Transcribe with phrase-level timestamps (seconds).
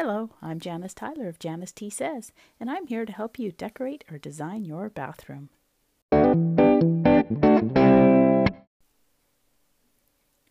[0.00, 4.04] Hello, I'm Janice Tyler of Janice T Says, and I'm here to help you decorate
[4.08, 5.48] or design your bathroom.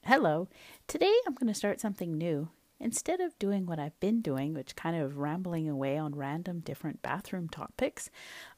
[0.03, 0.49] Hello,
[0.85, 2.49] today I'm going to start something new.
[2.81, 7.01] Instead of doing what I've been doing, which kind of rambling away on random different
[7.01, 8.09] bathroom topics,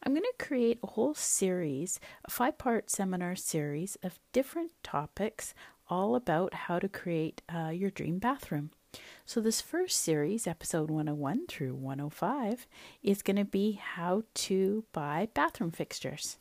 [0.01, 5.53] I'm going to create a whole series, a five part seminar series of different topics
[5.87, 8.71] all about how to create uh, your dream bathroom.
[9.25, 12.65] So, this first series, episode 101 through 105,
[13.03, 16.37] is going to be how to buy bathroom fixtures.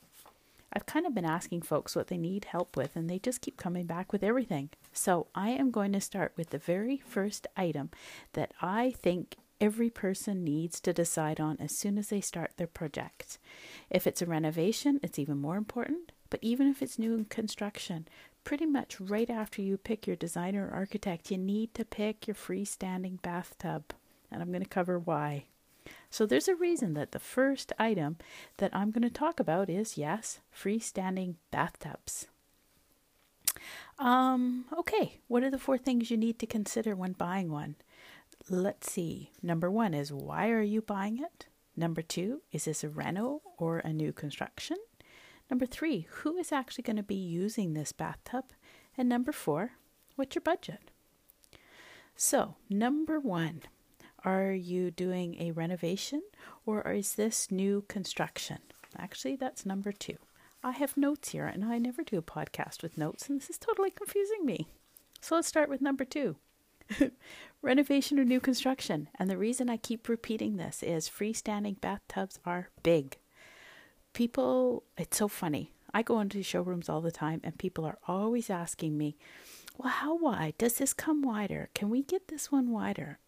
[0.73, 3.57] I've kind of been asking folks what they need help with, and they just keep
[3.57, 4.71] coming back with everything.
[4.93, 7.91] So, I am going to start with the very first item
[8.33, 12.67] that I think every person needs to decide on as soon as they start their
[12.67, 13.39] project.
[13.91, 18.07] If it's a renovation, it's even more important, but even if it's new construction,
[18.49, 22.35] pretty much right after you pick your designer or architect, you need to pick your
[22.35, 23.93] freestanding bathtub.
[24.33, 25.45] And I'm going to cover why.
[26.09, 28.17] So there's a reason that the first item
[28.57, 32.29] that I'm going to talk about is yes, freestanding bathtubs.
[33.99, 37.77] Um, okay, what are the four things you need to consider when buying one?
[38.49, 39.31] Let's see.
[39.43, 41.49] Number one is why are you buying it?
[41.77, 44.79] Number two, is this a reno or a new construction?
[45.51, 48.45] Number three, who is actually going to be using this bathtub?
[48.97, 49.73] And number four,
[50.17, 50.91] what's your budget?
[52.17, 53.63] So, number one,
[54.25, 56.23] are you doing a renovation
[56.67, 58.59] or is this new construction?
[58.99, 60.17] Actually, that's number two.
[60.63, 63.59] I have notes here and I never do a podcast with notes, and this is
[63.59, 64.67] totally confusing me.
[65.21, 66.37] So let's start with number two
[67.63, 69.09] renovation or new construction.
[69.19, 73.19] And the reason I keep repeating this is freestanding bathtubs are big.
[74.19, 75.71] People, it's so funny.
[75.95, 79.17] I go into showrooms all the time and people are always asking me,
[79.77, 80.55] well, how wide?
[80.59, 81.69] Does this come wider?
[81.73, 83.21] Can we get this one wider?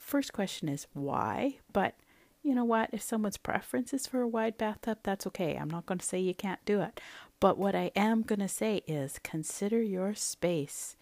[0.00, 1.94] first question is why, but
[2.42, 2.90] you know what?
[2.92, 5.54] If someone's preference is for a wide bathtub, that's okay.
[5.54, 7.00] I'm not going to say you can't do it.
[7.38, 10.96] But what I am going to say is consider your space.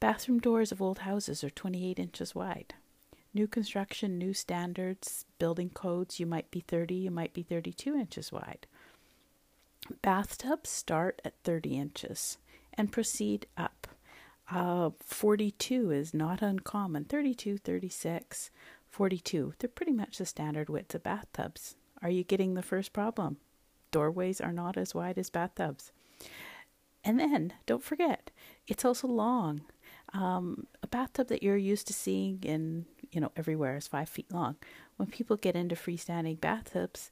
[0.00, 2.74] Bathroom doors of old houses are 28 inches wide.
[3.34, 8.32] New construction, new standards, building codes, you might be 30, you might be 32 inches
[8.32, 8.66] wide.
[10.02, 12.38] Bathtubs start at 30 inches
[12.74, 13.86] and proceed up.
[14.50, 17.04] Uh, 42 is not uncommon.
[17.04, 18.50] 32, 36,
[18.88, 19.54] 42.
[19.58, 21.76] They're pretty much the standard widths of bathtubs.
[22.02, 23.36] Are you getting the first problem?
[23.90, 25.92] Doorways are not as wide as bathtubs.
[27.04, 28.30] And then, don't forget,
[28.66, 29.62] it's also long.
[30.12, 34.32] Um, a bathtub that you're used to seeing in, you know, everywhere is five feet
[34.32, 34.56] long.
[34.96, 37.10] When people get into freestanding bathtubs,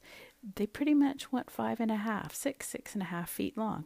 [0.55, 3.85] they pretty much want five and a half, six, six and a half feet long.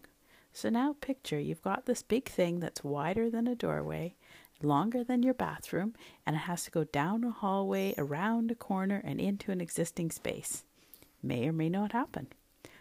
[0.53, 4.15] So now picture you've got this big thing that's wider than a doorway,
[4.61, 5.95] longer than your bathroom,
[6.25, 10.11] and it has to go down a hallway, around a corner, and into an existing
[10.11, 10.63] space.
[11.23, 12.27] May or may not happen.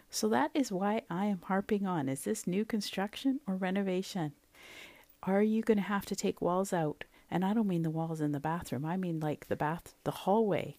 [0.09, 4.33] So that is why I am harping on is this new construction or renovation?
[5.23, 7.05] Are you going to have to take walls out?
[7.31, 8.85] And I don't mean the walls in the bathroom.
[8.85, 10.77] I mean like the bath the hallway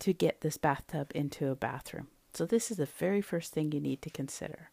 [0.00, 2.08] to get this bathtub into a bathroom.
[2.34, 4.70] So this is the very first thing you need to consider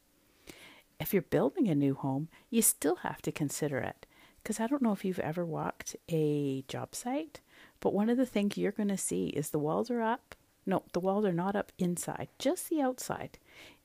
[1.01, 4.05] if you're building a new home, you still have to consider it.
[4.41, 7.41] Because I don't know if you've ever walked a job site,
[7.79, 10.35] but one of the things you're going to see is the walls are up.
[10.65, 13.39] No, the walls are not up inside, just the outside.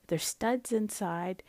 [0.07, 1.43] There's studs inside,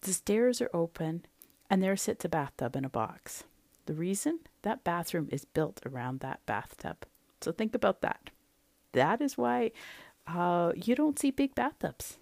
[0.00, 1.24] the stairs are open,
[1.70, 3.44] and there sits a bathtub in a box.
[3.86, 4.40] The reason?
[4.62, 7.06] That bathroom is built around that bathtub.
[7.40, 8.30] So think about that.
[8.92, 9.72] That is why
[10.26, 12.18] uh, you don't see big bathtubs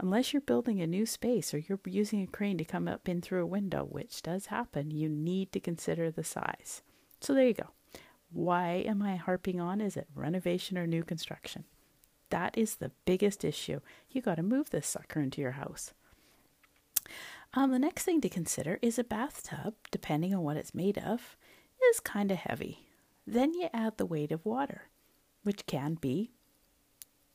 [0.00, 3.20] unless you're building a new space or you're using a crane to come up in
[3.20, 6.82] through a window, which does happen, you need to consider the size.
[7.20, 7.68] So there you go.
[8.32, 9.80] Why am I harping on?
[9.80, 11.64] Is it renovation or new construction?
[12.30, 13.80] That is the biggest issue.
[14.10, 15.92] You got to move this sucker into your house.
[17.52, 21.36] Um, the next thing to consider is a bathtub, depending on what it's made of,
[21.90, 22.86] is kind of heavy.
[23.26, 24.88] Then you add the weight of water,
[25.42, 26.30] which can be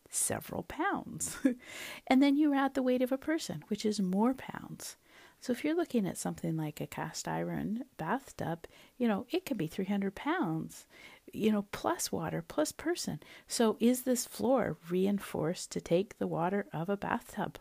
[0.10, 1.38] several pounds.
[2.08, 4.96] and then you add the weight of a person, which is more pounds.
[5.42, 8.66] So if you're looking at something like a cast iron bathtub,
[8.98, 10.88] you know, it could be 300 pounds,
[11.34, 13.20] you know, plus water, plus person.
[13.48, 17.60] So is this floor reinforced to take the water of a bathtub?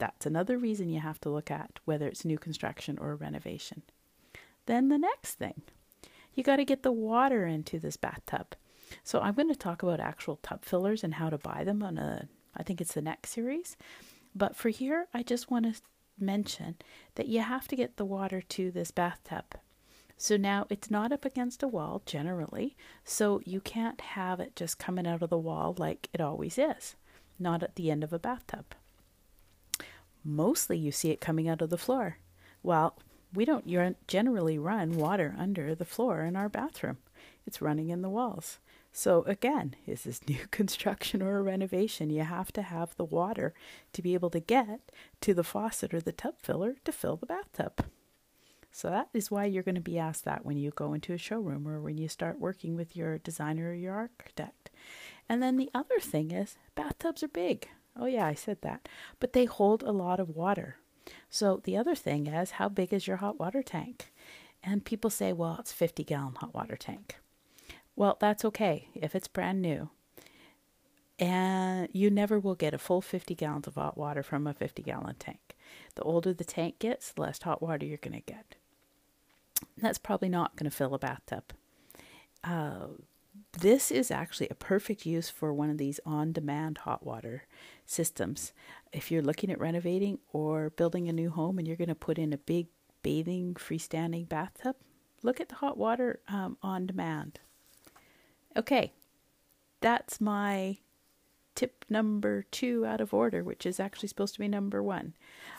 [0.00, 3.82] That's another reason you have to look at whether it's new construction or renovation.
[4.66, 5.62] Then the next thing,
[6.34, 8.56] you got to get the water into this bathtub.
[9.04, 11.98] So I'm going to talk about actual tub fillers and how to buy them on
[11.98, 13.76] a I think it's the next series.
[14.34, 15.80] But for here, I just want to
[16.18, 16.76] mention
[17.14, 19.44] that you have to get the water to this bathtub.
[20.16, 24.78] So now it's not up against a wall generally, so you can't have it just
[24.78, 26.96] coming out of the wall like it always is,
[27.38, 28.74] not at the end of a bathtub.
[30.24, 32.18] Mostly you see it coming out of the floor.
[32.62, 32.96] Well,
[33.32, 33.66] we don't
[34.06, 36.98] generally run water under the floor in our bathroom.
[37.46, 38.58] It's running in the walls.
[38.92, 42.10] So again, is this new construction or a renovation?
[42.10, 43.54] You have to have the water
[43.92, 47.26] to be able to get to the faucet or the tub filler to fill the
[47.26, 47.84] bathtub.
[48.72, 51.18] So that is why you're going to be asked that when you go into a
[51.18, 54.70] showroom or when you start working with your designer or your architect.
[55.28, 57.68] And then the other thing is bathtubs are big.
[58.00, 58.88] Oh yeah, I said that.
[59.20, 60.76] But they hold a lot of water.
[61.28, 64.12] So the other thing is how big is your hot water tank?
[64.64, 67.16] And people say, well, it's 50 gallon hot water tank.
[67.96, 69.90] Well, that's okay if it's brand new.
[71.18, 74.82] And you never will get a full 50 gallons of hot water from a 50
[74.82, 75.56] gallon tank.
[75.94, 78.54] The older the tank gets, the less hot water you're going to get.
[79.76, 81.52] That's probably not going to fill a bathtub.
[82.42, 82.86] Uh,
[83.52, 87.44] this is actually a perfect use for one of these on demand hot water
[87.84, 88.52] systems.
[88.92, 92.18] If you're looking at renovating or building a new home and you're going to put
[92.18, 92.68] in a big
[93.02, 94.76] bathing freestanding bathtub,
[95.22, 97.40] look at the hot water um, on demand.
[98.56, 98.92] Okay,
[99.80, 100.78] that's my
[101.54, 105.14] tip number two out of order, which is actually supposed to be number one.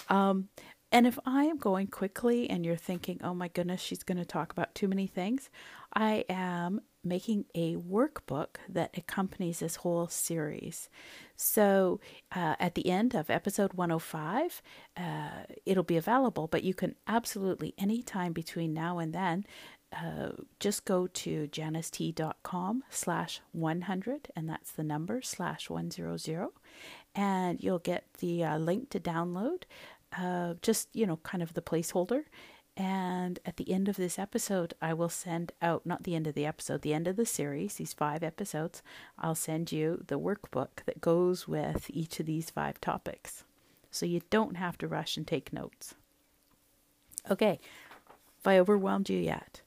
[0.10, 0.50] Um,
[0.92, 4.26] and if I am going quickly and you're thinking, oh my goodness, she's going to
[4.26, 5.50] talk about too many things,
[5.94, 10.90] I am making a workbook that accompanies this whole series.
[11.36, 12.00] So
[12.36, 14.62] uh, at the end of episode 105,
[14.98, 15.02] uh,
[15.66, 19.46] it'll be available, but you can absolutely, anytime between now and then,
[19.94, 20.30] uh,
[20.60, 26.48] just go to janicet.com slash 100 and that's the number slash 100
[27.14, 29.64] and you'll get the uh, link to download
[30.18, 32.24] uh, just you know kind of the placeholder.
[32.78, 36.36] And at the end of this episode i will send out not the end of
[36.36, 38.82] the episode the end of the series these five episodes
[39.20, 43.44] i'll send you the workbook that goes with each of these five topics.
[43.92, 45.96] So you don't have to rush and take notes.
[47.30, 47.60] Okay.
[48.40, 49.62] If i overwhelmed you yet?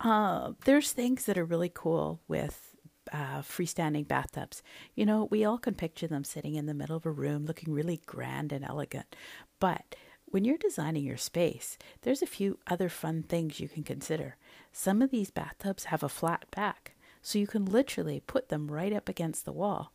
[0.00, 2.71] Uh, there's things that are really cool with
[3.12, 4.62] uh, freestanding bathtubs.
[4.94, 7.72] You know, we all can picture them sitting in the middle of a room looking
[7.72, 9.14] really grand and elegant.
[9.60, 9.94] But
[10.26, 14.36] when you're designing your space, there's a few other fun things you can consider.
[14.72, 18.92] Some of these bathtubs have a flat back, so you can literally put them right
[18.92, 19.92] up against the wall,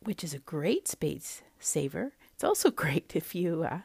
[0.00, 2.12] which is a great space saver.
[2.32, 3.80] It's also great if you uh,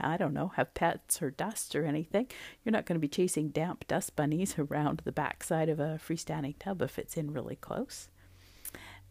[0.00, 2.28] I don't know, have pets or dust or anything.
[2.64, 6.58] You're not going to be chasing damp dust bunnies around the backside of a freestanding
[6.58, 8.08] tub if it's in really close.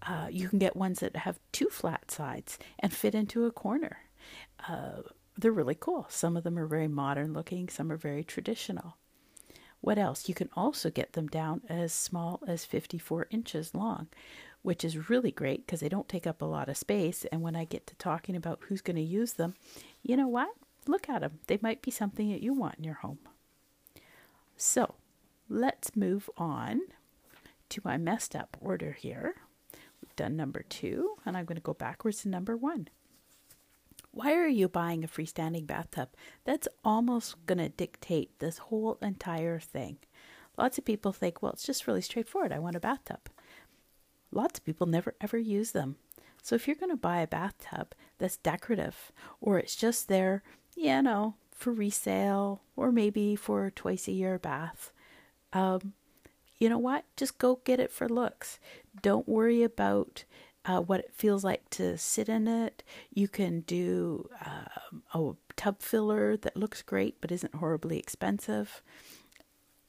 [0.01, 3.98] Uh, you can get ones that have two flat sides and fit into a corner.
[4.68, 5.01] Uh,
[5.38, 6.06] they're really cool.
[6.10, 8.98] Some of them are very modern looking, some are very traditional.
[9.81, 10.28] What else?
[10.28, 14.07] You can also get them down as small as 54 inches long,
[14.63, 17.25] which is really great because they don't take up a lot of space.
[17.25, 19.54] And when I get to talking about who's going to use them,
[20.01, 20.50] you know what?
[20.88, 21.39] Look at them.
[21.48, 23.19] They might be something that you want in your home.
[24.56, 24.95] So
[25.50, 26.81] let's move on
[27.69, 29.36] to my messed up order here.
[30.01, 32.88] We've done number two, and I'm going to go backwards to number one.
[34.12, 36.10] Why are you buying a freestanding bathtub?
[36.44, 39.98] That's almost going to dictate this whole entire thing.
[40.57, 42.51] Lots of people think, well, it's just really straightforward.
[42.51, 43.30] I want a bathtub.
[44.31, 45.98] Lots of people never ever use them.
[46.41, 50.44] So if you're going to buy a bathtub that's decorative or it's just there
[50.77, 54.93] you know, for resale or maybe for twice a year bath.
[55.51, 55.93] Um,
[56.60, 57.03] you know what?
[57.17, 58.60] Just go get it for looks.
[59.01, 60.24] Don't worry about
[60.65, 62.84] uh, what it feels like to sit in it.
[63.12, 68.84] You can do um, a tub filler that looks great but isn't horribly expensive.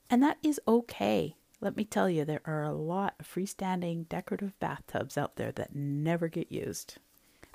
[0.08, 1.36] And that is okay.
[1.60, 5.74] Let me tell you, there are a lot of freestanding decorative bathtubs out there that
[5.74, 6.98] never get used.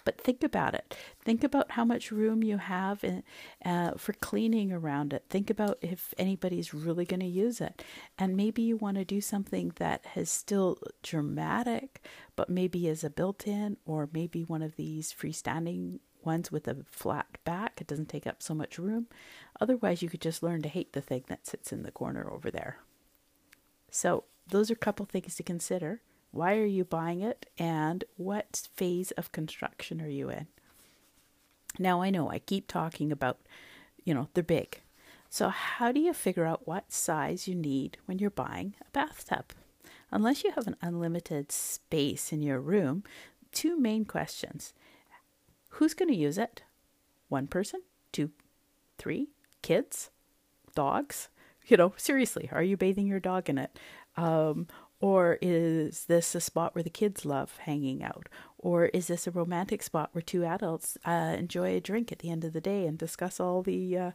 [0.04, 0.96] But think about it.
[1.24, 3.24] Think about how much room you have in,
[3.64, 5.26] uh, for cleaning around it.
[5.30, 7.84] Think about if anybody's really going to use it.
[8.18, 12.06] And maybe you want to do something that is still dramatic,
[12.36, 16.78] but maybe is a built in, or maybe one of these freestanding ones with a
[16.90, 17.80] flat back.
[17.82, 19.08] It doesn't take up so much room.
[19.60, 22.50] Otherwise, you could just learn to hate the thing that sits in the corner over
[22.50, 22.78] there.
[23.90, 26.02] So, those are a couple things to consider.
[26.34, 27.46] Why are you buying it?
[27.60, 30.48] And what phase of construction are you in?
[31.78, 33.38] Now, I know I keep talking about,
[34.04, 34.82] you know, they're big.
[35.30, 39.46] So, how do you figure out what size you need when you're buying a bathtub?
[40.12, 43.04] Unless you have an unlimited space in your room,
[43.52, 44.74] two main questions
[45.70, 46.63] Who's going to use it?
[47.30, 47.82] One person?
[48.12, 48.32] Two?
[48.98, 49.30] Three?
[49.62, 50.10] Kids?
[50.74, 51.30] Dogs?
[51.68, 53.78] You know, seriously, are you bathing your dog in it?
[54.18, 54.68] Um,
[55.04, 58.30] or is this a spot where the kids love hanging out?
[58.58, 62.30] Or is this a romantic spot where two adults uh, enjoy a drink at the
[62.30, 64.12] end of the day and discuss all the uh,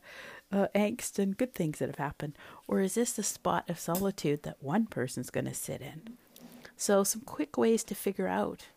[0.50, 2.38] uh, angst and good things that have happened?
[2.66, 6.14] Or is this the spot of solitude that one person's going to sit in?
[6.74, 8.68] So, some quick ways to figure out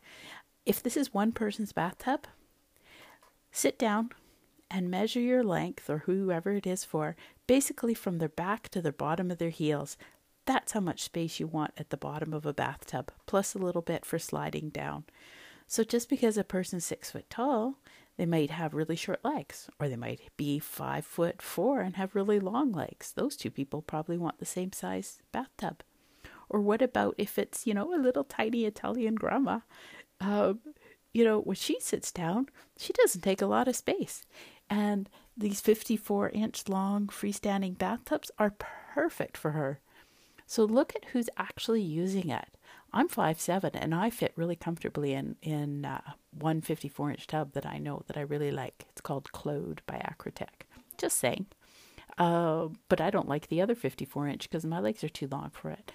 [0.65, 2.27] if this is one person's bathtub,
[3.53, 4.09] sit down
[4.69, 7.15] and measure your length or whoever it is for,
[7.47, 9.95] basically from their back to the bottom of their heels.
[10.45, 13.81] That's how much space you want at the bottom of a bathtub, plus a little
[13.81, 15.05] bit for sliding down.
[15.67, 17.77] So just because a person's six foot tall,
[18.17, 22.15] they might have really short legs, or they might be five foot four and have
[22.15, 23.13] really long legs.
[23.13, 25.83] Those two people probably want the same size bathtub.
[26.49, 29.61] Or what about if it's, you know, a little tiny Italian grandma?
[30.19, 30.59] Um,
[31.13, 34.25] you know, when she sits down, she doesn't take a lot of space.
[34.69, 38.55] And these 54 inch long freestanding bathtubs are
[38.93, 39.79] perfect for her.
[40.45, 42.49] So look at who's actually using it.
[42.93, 47.53] I'm five seven, and I fit really comfortably in in uh, one 54 inch tub
[47.53, 48.85] that I know that I really like.
[48.89, 50.65] It's called Claude by Acrotech.
[50.97, 51.47] Just saying.
[52.17, 55.51] Uh, but I don't like the other 54 inch because my legs are too long
[55.51, 55.91] for it.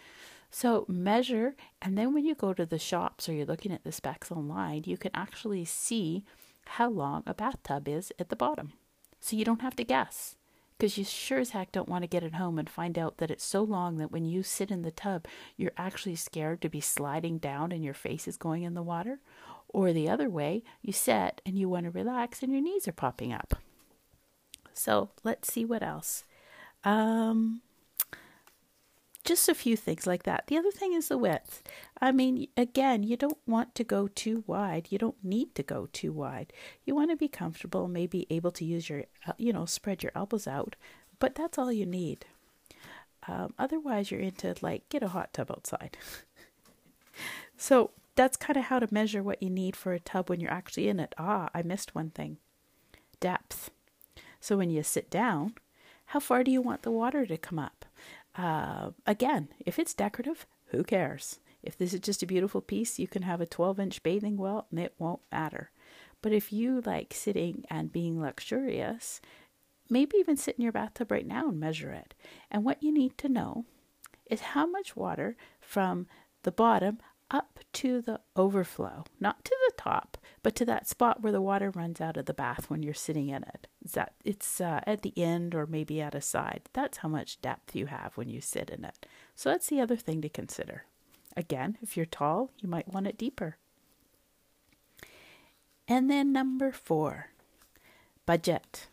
[0.50, 3.93] So measure, and then when you go to the shops or you're looking at the
[3.93, 6.25] specs online, you can actually see
[6.67, 8.73] how long a bathtub is at the bottom.
[9.21, 10.37] So you don't have to guess
[10.78, 13.30] because you sure as heck don't want to get it home and find out that
[13.30, 16.80] it's so long that when you sit in the tub, you're actually scared to be
[16.80, 19.21] sliding down and your face is going in the water.
[19.68, 22.92] Or the other way, you sit and you want to relax and your knees are
[22.92, 23.54] popping up.
[24.75, 26.25] So let's see what else.
[26.85, 27.62] Um,
[29.26, 30.47] just a few things like that.
[30.47, 31.62] The other thing is the width.
[32.00, 34.88] I mean, again, you don't want to go too wide.
[34.90, 36.52] You don't need to go too wide.
[36.85, 40.12] You want to be comfortable, maybe able to use your, uh, you know, spread your
[40.14, 40.76] elbows out,
[41.18, 42.25] but that's all you need.
[43.28, 45.97] Um, otherwise, you're into like get a hot tub outside.
[47.56, 50.50] so that's kind of how to measure what you need for a tub when you're
[50.50, 51.14] actually in it.
[51.18, 52.38] Ah, I missed one thing
[53.21, 53.71] depth.
[54.40, 55.54] So when you sit down,
[56.06, 57.85] how far do you want the water to come up?
[58.37, 61.40] Uh, again, if it's decorative, who cares?
[61.62, 64.66] If this is just a beautiful piece, you can have a 12 inch bathing well
[64.71, 65.71] and it won't matter.
[66.23, 69.21] But if you like sitting and being luxurious,
[69.88, 72.14] maybe even sit in your bathtub right now and measure it.
[72.50, 73.64] And what you need to know
[74.31, 76.07] is how much water from
[76.43, 76.99] the bottom
[77.31, 81.73] up to the overflow, not to the top, but to that spot where the water
[81.73, 83.67] runs out of the bath when you're sitting in it.
[83.85, 86.69] Is that it's uh, at the end or maybe at a side.
[86.73, 89.09] That's how much depth you have when you sit in it.
[89.35, 90.85] So that's the other thing to consider.
[91.37, 93.57] Again, if you're tall, you might want it deeper.
[95.88, 97.31] And then number four,
[98.25, 98.87] budget.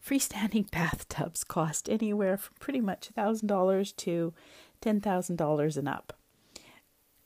[0.00, 4.32] Freestanding bathtubs cost anywhere from pretty much $1,000 to
[4.80, 6.17] $10,000 and up.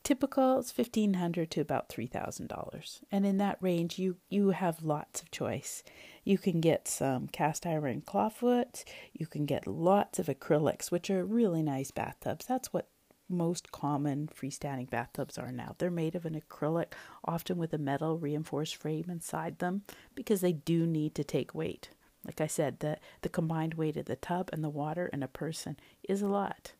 [0.03, 4.49] Typical is fifteen hundred to about three thousand dollars, and in that range, you you
[4.49, 5.81] have lots of choice.
[6.25, 8.83] You can get some cast iron clawfoot.
[9.13, 12.45] You can get lots of acrylics, which are really nice bathtubs.
[12.45, 12.89] That's what
[13.29, 15.75] most common freestanding bathtubs are now.
[15.77, 16.87] They're made of an acrylic,
[17.23, 19.83] often with a metal reinforced frame inside them,
[20.15, 21.91] because they do need to take weight.
[22.25, 25.29] Like I said, the the combined weight of the tub and the water and a
[25.29, 26.73] person is a lot.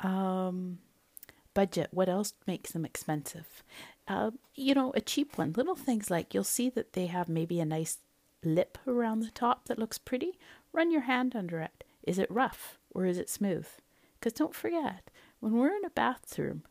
[0.00, 0.78] Um,
[1.58, 3.64] budget, what else makes them expensive?
[4.06, 7.58] Uh, you know, a cheap one, little things like you'll see that they have maybe
[7.58, 7.98] a nice
[8.44, 10.38] lip around the top that looks pretty.
[10.72, 11.82] Run your hand under it.
[12.04, 13.66] Is it rough or is it smooth?
[14.14, 15.10] Because don't forget,
[15.40, 16.62] when we're in a bathroom,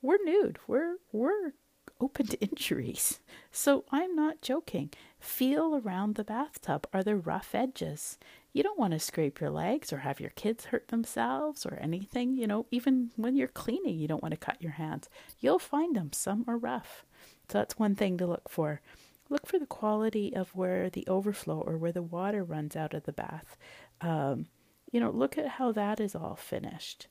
[0.00, 0.60] we're nude.
[0.68, 1.54] We're we're
[2.00, 3.20] open to injuries.
[3.50, 4.90] So I'm not joking.
[5.18, 6.86] Feel around the bathtub.
[6.92, 8.18] Are there rough edges?
[8.52, 12.36] You don't want to scrape your legs or have your kids hurt themselves or anything.
[12.36, 15.08] You know, even when you're cleaning, you don't want to cut your hands.
[15.40, 16.12] You'll find them.
[16.12, 17.04] Some are rough.
[17.50, 18.80] So that's one thing to look for.
[19.28, 23.04] Look for the quality of where the overflow or where the water runs out of
[23.04, 23.56] the bath.
[24.00, 24.46] Um,
[24.92, 27.08] you know, look at how that is all finished.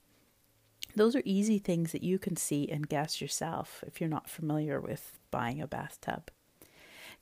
[0.95, 4.79] Those are easy things that you can see and guess yourself if you're not familiar
[4.79, 6.31] with buying a bathtub.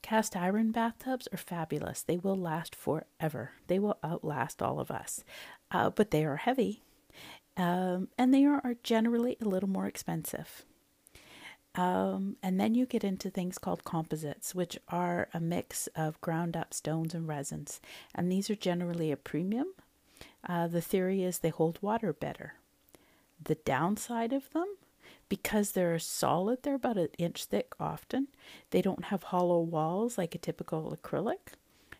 [0.02, 2.02] Cast iron bathtubs are fabulous.
[2.02, 3.52] They will last forever.
[3.68, 5.24] They will outlast all of us.
[5.72, 6.82] Uh, but they are heavy
[7.56, 10.64] um, and they are, generally a little more expensive.
[11.76, 16.56] Um, and then you get into things called composites, which are a mix of ground
[16.56, 17.80] up stones and resins.
[18.14, 19.74] And these are generally a premium.
[20.48, 22.56] Uh, the theory is they hold water better.
[23.44, 24.76] The downside of them
[25.30, 28.28] because they're solid, they're about an inch thick often.
[28.70, 31.56] They don't have hollow walls like a typical acrylic.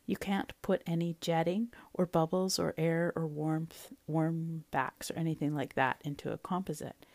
[0.06, 5.56] You can't put any jetting or bubbles or air or warmth, warm backs or anything
[5.56, 7.06] like that into a composite.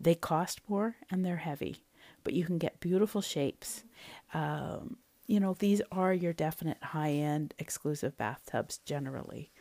[0.00, 1.84] They cost more and they're heavy,
[2.24, 3.84] but you can get beautiful shapes.
[4.32, 9.52] Um, you know, these are your definite high end exclusive bathtubs generally.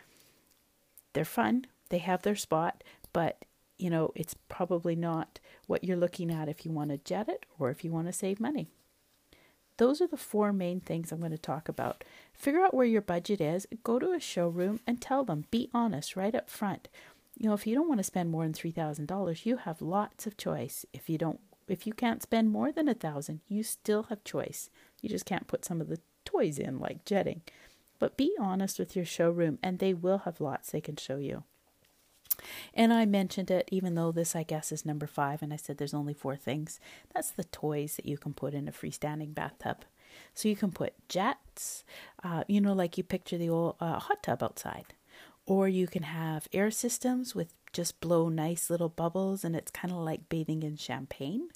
[1.14, 3.44] They're fun, they have their spot, but
[3.78, 7.46] you know, it's probably not what you're looking at if you want to jet it
[7.60, 8.68] or if you want to save money.
[9.78, 12.04] Those are the four main things I'm going to talk about.
[12.34, 16.16] Figure out where your budget is, go to a showroom and tell them, be honest
[16.16, 16.90] right up front.
[17.38, 20.38] You know, if you don't want to spend more than $3,000, you have lots of
[20.38, 20.86] choice.
[20.94, 24.70] If you don't if you can't spend more than a 1000, you still have choice.
[25.02, 27.42] You just can't put some of the toys in like jetting.
[28.00, 31.44] But be honest with your showroom and they will have lots they can show you.
[32.74, 35.78] And I mentioned it, even though this, I guess, is number five, and I said
[35.78, 36.80] there's only four things.
[37.14, 39.86] That's the toys that you can put in a freestanding bathtub.
[40.34, 41.84] So you can put jets,
[42.24, 44.94] uh, you know, like you picture the old uh, hot tub outside.
[45.46, 49.94] Or you can have air systems with just blow nice little bubbles, and it's kind
[49.94, 51.50] of like bathing in champagne.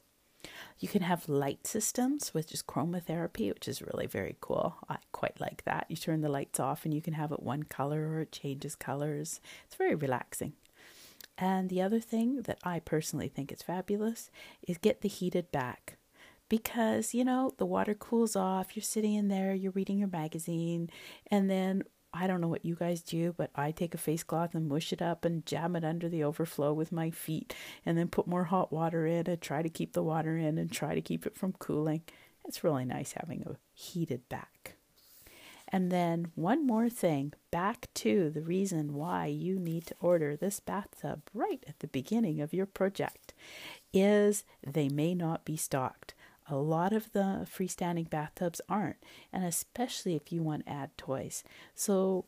[0.80, 4.78] You can have light systems with just chromotherapy, which is really very cool.
[4.90, 5.86] I quite like that.
[5.90, 8.76] You turn the lights off and you can have it one color or it changes
[8.76, 9.40] colors.
[9.68, 10.54] It's very relaxing.
[11.38, 14.30] And the other thing that I personally think is fabulous
[14.68, 15.98] is get the heated back.
[16.50, 20.90] Because, you know, the water cools off, you're sitting in there, you're reading your magazine,
[21.28, 21.84] and then
[22.14, 24.92] I don't know what you guys do, but I take a face cloth and mush
[24.92, 28.44] it up and jam it under the overflow with my feet and then put more
[28.44, 31.38] hot water in and try to keep the water in and try to keep it
[31.38, 32.02] from cooling.
[32.44, 34.76] It's really nice having a heated back.
[35.72, 40.60] And then one more thing, back to the reason why you need to order this
[40.60, 43.34] bathtub right at the beginning of your project
[43.94, 46.14] is they may not be stocked.
[46.50, 48.98] A lot of the freestanding bathtubs aren't,
[49.32, 51.44] and especially if you want to add toys.
[51.74, 52.26] So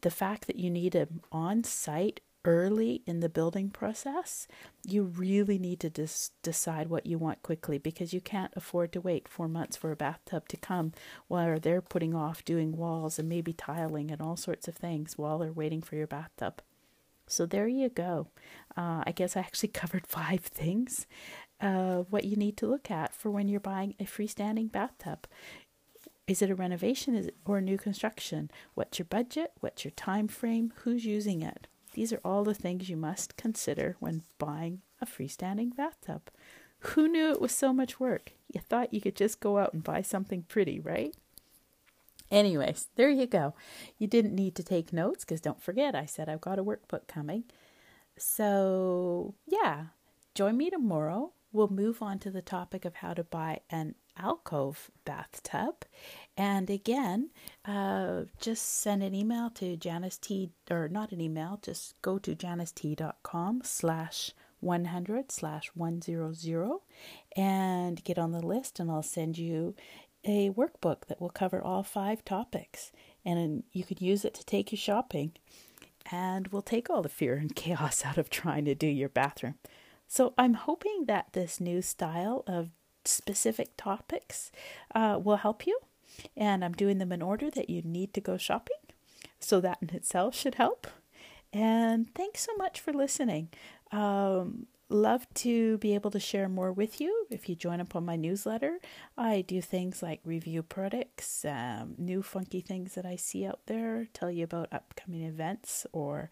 [0.00, 4.46] the fact that you need them on site early in the building process,
[4.84, 9.00] you really need to dis- decide what you want quickly because you can't afford to
[9.00, 10.92] wait four months for a bathtub to come
[11.28, 15.38] while they're putting off doing walls and maybe tiling and all sorts of things while
[15.38, 16.60] they're waiting for your bathtub.
[17.26, 18.28] So there you go.
[18.76, 21.06] Uh, I guess I actually covered five things.
[21.60, 25.26] Uh, what you need to look at for when you're buying a freestanding bathtub.
[26.26, 28.50] Is it a renovation or a new construction?
[28.74, 29.52] What's your budget?
[29.60, 30.72] What's your time frame?
[30.82, 31.66] Who's using it?
[31.94, 36.30] These are all the things you must consider when buying a freestanding bathtub.
[36.80, 38.32] Who knew it was so much work?
[38.52, 41.14] You thought you could just go out and buy something pretty, right?
[42.30, 43.54] Anyways, there you go.
[43.96, 47.06] You didn't need to take notes because don't forget, I said I've got a workbook
[47.06, 47.44] coming.
[48.18, 49.86] So, yeah,
[50.34, 51.32] join me tomorrow.
[51.52, 55.84] We'll move on to the topic of how to buy an alcove bathtub.
[56.36, 57.30] And again,
[57.64, 62.34] uh, just send an email to Janice T, or not an email, just go to
[62.34, 66.78] janicet.com slash 100 slash 100
[67.36, 69.74] and get on the list and I'll send you
[70.24, 72.90] a workbook that will cover all five topics.
[73.24, 75.32] And you could use it to take you shopping
[76.10, 79.56] and we'll take all the fear and chaos out of trying to do your bathroom.
[80.06, 82.70] So I'm hoping that this new style of
[83.04, 84.50] specific topics
[84.94, 85.78] uh, will help you.
[86.36, 88.76] And I'm doing them in order that you need to go shopping.
[89.40, 90.86] So that in itself should help.
[91.52, 93.48] And thanks so much for listening.
[93.92, 98.04] Um, love to be able to share more with you if you join up on
[98.04, 98.78] my newsletter.
[99.16, 104.08] I do things like review products, um, new funky things that I see out there,
[104.12, 106.30] tell you about upcoming events or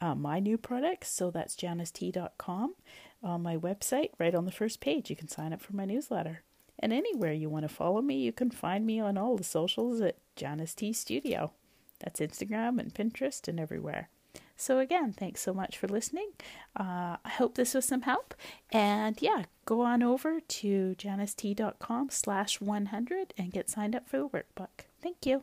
[0.00, 1.10] uh, my new products.
[1.10, 2.74] So that's janicet.com
[3.22, 5.08] on my website, right on the first page.
[5.08, 6.42] You can sign up for my newsletter.
[6.78, 10.00] And anywhere you want to follow me, you can find me on all the socials
[10.00, 11.52] at Janice T Studio.
[12.00, 14.08] That's Instagram and Pinterest and everywhere.
[14.56, 16.30] So again, thanks so much for listening.
[16.78, 18.34] Uh, I hope this was some help.
[18.70, 24.28] And yeah, go on over to janicet.com slash 100 and get signed up for the
[24.28, 24.86] workbook.
[25.02, 25.42] Thank you.